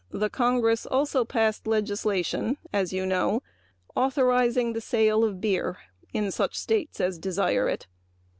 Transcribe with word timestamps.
The 0.09 0.31
Congress 0.31 0.87
also 0.87 1.23
passed 1.23 1.67
legislation 1.67 2.57
authorizing 3.95 4.73
the 4.73 4.81
sale 4.81 5.23
of 5.23 5.39
beer 5.39 5.77
in 6.11 6.31
such 6.31 6.55
states 6.57 6.99
as 6.99 7.19
desired 7.19 7.67
it. 7.67 7.87